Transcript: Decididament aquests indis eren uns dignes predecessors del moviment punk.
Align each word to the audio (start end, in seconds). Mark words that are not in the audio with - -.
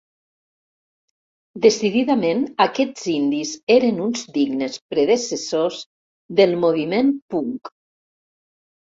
Decididament 1.65 2.39
aquests 2.65 3.03
indis 3.11 3.51
eren 3.75 3.99
uns 4.05 4.23
dignes 4.37 4.79
predecessors 4.93 5.83
del 6.41 6.57
moviment 6.63 7.13
punk. 7.35 7.71